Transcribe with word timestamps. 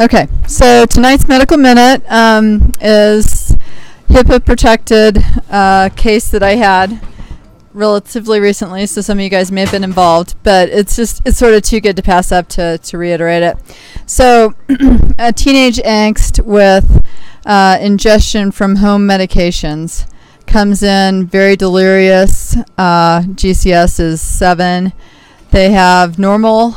Okay, 0.00 0.28
so 0.48 0.86
tonight's 0.86 1.28
medical 1.28 1.58
minute 1.58 2.02
um, 2.10 2.72
is 2.80 3.54
HIPAA 4.08 4.42
protected 4.42 5.22
uh, 5.50 5.90
case 5.94 6.30
that 6.30 6.42
I 6.42 6.54
had 6.54 6.98
relatively 7.74 8.40
recently. 8.40 8.86
So 8.86 9.02
some 9.02 9.18
of 9.18 9.22
you 9.22 9.28
guys 9.28 9.52
may 9.52 9.60
have 9.60 9.70
been 9.70 9.84
involved, 9.84 10.36
but 10.42 10.70
it's 10.70 10.96
just 10.96 11.20
it's 11.26 11.36
sort 11.36 11.52
of 11.52 11.64
too 11.64 11.82
good 11.82 11.96
to 11.96 12.02
pass 12.02 12.32
up 12.32 12.48
to 12.48 12.78
to 12.78 12.96
reiterate 12.96 13.42
it. 13.42 13.58
So, 14.06 14.54
a 15.18 15.34
teenage 15.34 15.76
angst 15.76 16.46
with 16.46 17.04
uh, 17.44 17.76
ingestion 17.78 18.52
from 18.52 18.76
home 18.76 19.06
medications 19.06 20.10
comes 20.46 20.82
in 20.82 21.26
very 21.26 21.56
delirious. 21.56 22.56
Uh, 22.78 23.20
GCS 23.20 24.00
is 24.00 24.22
seven. 24.22 24.94
They 25.50 25.72
have 25.72 26.18
normal 26.18 26.74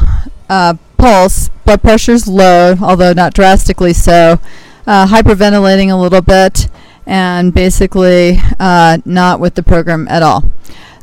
uh, 0.50 0.74
pulse, 1.04 1.50
blood 1.66 1.82
pressure's 1.82 2.30
low, 2.30 2.78
although 2.82 3.12
not 3.12 3.34
drastically 3.34 3.92
so. 3.92 4.40
Uh, 4.88 5.06
hyperventilating 5.06 5.92
a 5.92 5.98
little 5.98 6.22
bit, 6.22 6.70
and 7.06 7.54
basically 7.54 8.38
uh, 8.58 8.98
not 9.04 9.42
with 9.42 9.56
the 9.56 9.64
program 9.64 10.08
at 10.08 10.24
all. 10.24 10.46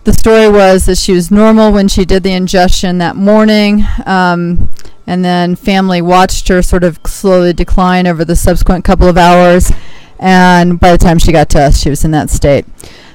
The 0.05 0.15
story 0.15 0.48
was 0.48 0.87
that 0.87 0.97
she 0.97 1.12
was 1.12 1.30
normal 1.30 1.71
when 1.71 1.87
she 1.87 2.07
did 2.07 2.23
the 2.23 2.33
ingestion 2.33 2.97
that 2.97 3.15
morning, 3.15 3.84
um, 4.07 4.71
and 5.07 5.23
then 5.23 5.55
family 5.55 6.01
watched 6.01 6.48
her 6.48 6.62
sort 6.62 6.82
of 6.82 6.98
slowly 7.05 7.52
decline 7.52 8.07
over 8.07 8.24
the 8.24 8.37
subsequent 8.37 8.87
couple 8.87 9.07
of 9.07 9.19
hours, 9.19 9.71
and 10.19 10.80
by 10.80 10.93
the 10.93 10.98
time 10.98 11.19
she 11.19 11.30
got 11.30 11.51
to 11.51 11.60
us, 11.60 11.79
she 11.79 11.91
was 11.91 12.07
in 12.07 12.10
that 12.12 12.30
state. 12.30 12.65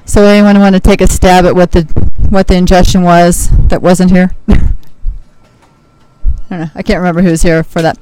So, 0.04 0.24
anyone 0.24 0.60
want 0.60 0.76
to 0.76 0.80
take 0.80 1.00
a 1.00 1.08
stab 1.08 1.46
at 1.46 1.56
what 1.56 1.72
the 1.72 1.82
what 2.28 2.46
the 2.46 2.54
ingestion 2.54 3.02
was 3.02 3.50
that 3.70 3.82
wasn't 3.82 4.12
here? 4.12 4.30
I 6.46 6.56
don't 6.56 6.60
know. 6.60 6.70
I 6.74 6.82
can't 6.82 6.98
remember 6.98 7.22
who 7.22 7.30
was 7.30 7.42
here 7.42 7.62
for 7.62 7.82
that. 7.82 7.98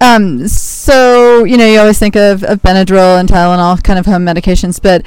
Um, 0.00 0.46
so 0.46 1.44
you 1.44 1.56
know, 1.56 1.66
you 1.66 1.78
always 1.78 1.98
think 1.98 2.16
of, 2.16 2.44
of 2.44 2.62
Benadryl 2.62 3.18
and 3.18 3.28
Tylenol, 3.28 3.82
kind 3.82 3.98
of 3.98 4.06
home 4.06 4.24
medications, 4.24 4.80
but 4.80 5.04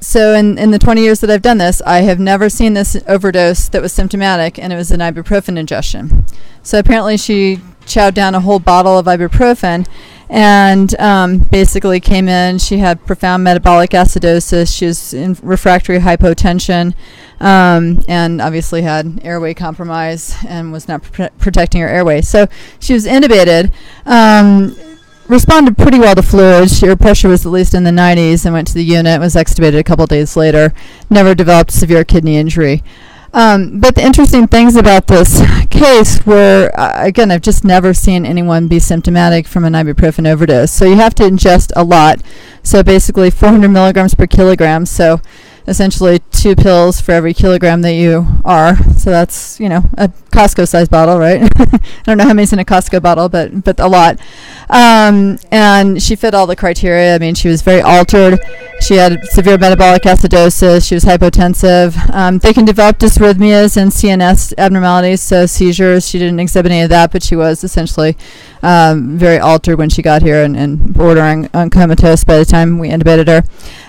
so 0.00 0.34
in, 0.34 0.58
in 0.58 0.70
the 0.70 0.78
20 0.78 1.00
years 1.00 1.20
that 1.20 1.30
I've 1.30 1.42
done 1.42 1.58
this, 1.58 1.82
I 1.82 2.02
have 2.02 2.20
never 2.20 2.48
seen 2.48 2.74
this 2.74 2.96
overdose 3.08 3.68
that 3.70 3.82
was 3.82 3.92
symptomatic, 3.92 4.58
and 4.58 4.72
it 4.72 4.76
was 4.76 4.90
an 4.90 5.00
ibuprofen 5.00 5.58
ingestion. 5.58 6.24
So 6.62 6.78
apparently, 6.78 7.16
she 7.16 7.60
chowed 7.86 8.14
down 8.14 8.34
a 8.34 8.40
whole 8.40 8.58
bottle 8.58 8.98
of 8.98 9.06
ibuprofen, 9.06 9.86
and 10.28 10.98
um, 11.00 11.38
basically 11.38 12.00
came 12.00 12.28
in. 12.28 12.58
She 12.58 12.78
had 12.78 13.04
profound 13.06 13.44
metabolic 13.44 13.90
acidosis. 13.90 14.76
She 14.76 14.86
was 14.86 15.14
in 15.14 15.36
refractory 15.42 15.98
hypotension, 15.98 16.94
um, 17.40 18.02
and 18.08 18.40
obviously 18.40 18.82
had 18.82 19.20
airway 19.22 19.54
compromise 19.54 20.36
and 20.46 20.72
was 20.72 20.88
not 20.88 21.02
pr- 21.02 21.24
protecting 21.38 21.80
her 21.80 21.88
airway. 21.88 22.22
So 22.22 22.46
she 22.78 22.92
was 22.92 23.06
intubated. 23.06 23.72
Um, 24.04 24.76
responded 25.28 25.76
pretty 25.76 25.98
well 25.98 26.14
to 26.14 26.22
fluids. 26.22 26.80
Her 26.80 26.96
pressure 26.96 27.28
was 27.28 27.44
at 27.44 27.52
least 27.52 27.74
in 27.74 27.84
the 27.84 27.90
90s 27.90 28.44
and 28.44 28.54
went 28.54 28.68
to 28.68 28.74
the 28.74 28.84
unit. 28.84 29.20
Was 29.20 29.34
extubated 29.34 29.78
a 29.78 29.84
couple 29.84 30.06
days 30.06 30.36
later. 30.36 30.72
Never 31.10 31.34
developed 31.34 31.72
severe 31.72 32.04
kidney 32.04 32.36
injury. 32.36 32.82
Um, 33.32 33.80
but 33.80 33.96
the 33.96 34.02
interesting 34.02 34.46
things 34.46 34.76
about 34.76 35.08
this 35.08 35.42
case 35.68 36.24
were, 36.24 36.70
uh, 36.74 36.92
again, 36.96 37.30
I've 37.30 37.42
just 37.42 37.64
never 37.64 37.92
seen 37.92 38.24
anyone 38.24 38.66
be 38.66 38.78
symptomatic 38.78 39.46
from 39.46 39.64
an 39.64 39.74
ibuprofen 39.74 40.26
overdose. 40.26 40.72
So 40.72 40.86
you 40.86 40.96
have 40.96 41.14
to 41.16 41.24
ingest 41.24 41.70
a 41.76 41.84
lot. 41.84 42.22
So 42.62 42.82
basically 42.82 43.30
400 43.30 43.68
milligrams 43.68 44.14
per 44.14 44.26
kilogram. 44.26 44.86
So 44.86 45.20
essentially 45.66 46.20
two 46.30 46.54
pills 46.54 47.00
for 47.00 47.12
every 47.12 47.34
kilogram 47.34 47.82
that 47.82 47.94
you 47.94 48.26
are. 48.44 48.76
So 48.94 49.10
that's 49.10 49.58
you 49.60 49.68
know 49.68 49.82
a 49.98 50.08
Costco 50.08 50.68
size 50.68 50.88
bottle, 50.88 51.18
right? 51.18 51.42
I 51.58 51.80
don't 52.04 52.18
know 52.18 52.24
how 52.24 52.34
many's 52.34 52.52
in 52.52 52.58
a 52.58 52.64
Costco 52.64 53.02
bottle, 53.02 53.28
but 53.28 53.64
but 53.64 53.80
a 53.80 53.88
lot. 53.88 54.18
Um, 54.68 55.38
and 55.50 56.02
she 56.02 56.16
fit 56.16 56.34
all 56.34 56.46
the 56.46 56.56
criteria. 56.56 57.14
I 57.14 57.18
mean, 57.18 57.34
she 57.34 57.48
was 57.48 57.62
very 57.62 57.80
altered. 57.80 58.38
She 58.80 58.94
had 58.94 59.24
severe 59.26 59.58
metabolic 59.58 60.02
acidosis. 60.02 60.86
She 60.86 60.94
was 60.94 61.04
hypotensive. 61.04 62.14
Um, 62.14 62.38
they 62.38 62.52
can 62.52 62.64
develop 62.64 62.98
dysrhythmias 62.98 63.76
and 63.76 63.90
CNS 63.90 64.54
abnormalities, 64.58 65.22
so 65.22 65.46
seizures. 65.46 66.06
She 66.08 66.18
didn't 66.18 66.40
exhibit 66.40 66.72
any 66.72 66.82
of 66.82 66.90
that, 66.90 67.10
but 67.10 67.22
she 67.22 67.36
was 67.36 67.64
essentially 67.64 68.16
um, 68.62 69.16
very 69.16 69.38
altered 69.38 69.78
when 69.78 69.88
she 69.88 70.02
got 70.02 70.22
here 70.22 70.42
and, 70.42 70.56
and 70.56 70.92
bordering 70.92 71.48
on 71.54 71.70
comatose 71.70 72.22
by 72.24 72.38
the 72.38 72.44
time 72.44 72.78
we 72.78 72.88
intubated 72.88 73.28
her. 73.28 73.42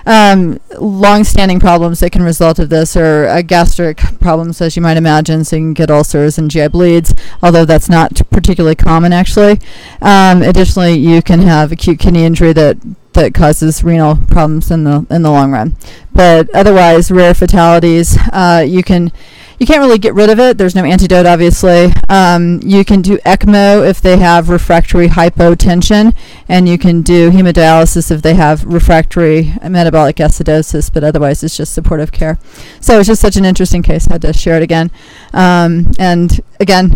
Um, 0.05 0.59
long-standing 0.79 1.59
problems 1.59 1.99
that 1.99 2.11
can 2.11 2.23
result 2.23 2.59
of 2.59 2.69
this 2.69 2.95
are 2.95 3.27
uh, 3.27 3.41
gastric 3.41 3.97
problems, 4.19 4.61
as 4.61 4.75
you 4.75 4.81
might 4.81 4.97
imagine. 4.97 5.43
So 5.43 5.57
you 5.57 5.63
can 5.63 5.73
get 5.73 5.91
ulcers 5.91 6.37
and 6.37 6.49
GI 6.49 6.69
bleeds, 6.69 7.13
although 7.43 7.65
that's 7.65 7.89
not 7.89 8.21
particularly 8.31 8.75
common 8.75 9.11
actually. 9.13 9.59
Um, 10.01 10.41
additionally, 10.41 10.93
you 10.93 11.21
can 11.21 11.41
have 11.41 11.71
acute 11.71 11.99
kidney 11.99 12.23
injury 12.23 12.53
that 12.53 12.77
that 13.17 13.33
causes 13.33 13.83
renal 13.83 14.15
problems 14.15 14.71
in 14.71 14.83
the 14.83 15.05
in 15.09 15.21
the 15.21 15.31
long 15.31 15.51
run. 15.51 15.75
But 16.13 16.49
otherwise, 16.55 17.11
rare 17.11 17.33
fatalities. 17.33 18.17
Uh, 18.31 18.63
you 18.67 18.83
can 18.83 19.11
you 19.59 19.65
can't 19.65 19.79
really 19.79 19.97
get 19.97 20.13
rid 20.13 20.29
of 20.29 20.39
it. 20.39 20.57
There's 20.57 20.75
no 20.75 20.83
antidote, 20.83 21.25
obviously. 21.25 21.91
Um, 22.09 22.59
you 22.63 22.85
can 22.85 23.01
do 23.01 23.17
ECMO 23.19 23.87
if 23.87 23.99
they 24.01 24.17
have 24.17 24.49
refractory 24.49 25.07
hypotension, 25.07 26.15
and 26.47 26.69
you 26.69 26.77
can 26.77 27.01
do 27.01 27.31
hemodialysis 27.31 28.11
if 28.11 28.21
they 28.21 28.35
have 28.35 28.63
refractory 28.65 29.53
metabolic 29.67 30.17
acidosis, 30.17 30.93
but 30.93 31.03
otherwise 31.03 31.43
it's 31.43 31.57
just 31.57 31.73
supportive 31.73 32.11
care. 32.11 32.37
So 32.79 32.99
it's 32.99 33.07
just 33.07 33.21
such 33.21 33.35
an 33.35 33.45
interesting 33.45 33.81
case. 33.81 34.07
I 34.07 34.13
had 34.13 34.21
to 34.21 34.33
share 34.33 34.57
it 34.57 34.63
again. 34.63 34.91
Um, 35.33 35.91
and 35.97 36.39
again, 36.59 36.95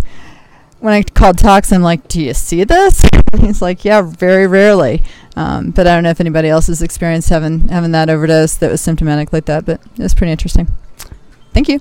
when 0.82 0.94
I 0.94 1.04
called 1.04 1.38
Tox, 1.38 1.72
I'm 1.72 1.82
like, 1.82 2.08
"Do 2.08 2.22
you 2.22 2.34
see 2.34 2.64
this?" 2.64 3.04
He's 3.40 3.62
like, 3.62 3.86
"Yeah, 3.86 4.02
very 4.02 4.48
rarely." 4.48 5.04
Um, 5.36 5.72
but 5.72 5.88
I 5.88 5.94
don't 5.94 6.04
know 6.04 6.10
if 6.10 6.20
anybody 6.20 6.50
else 6.50 6.68
has 6.68 6.82
experienced 6.82 7.30
having 7.30 7.70
having 7.70 7.92
that 7.92 8.10
overdose 8.10 8.56
that 8.56 8.72
was 8.72 8.82
symptomatic 8.82 9.32
like 9.32 9.46
that. 9.46 9.66
But 9.66 9.80
it 9.98 10.04
was 10.04 10.14
pretty 10.14 10.32
interesting. 10.32 10.68
Thank 11.54 11.70
you. 11.70 11.80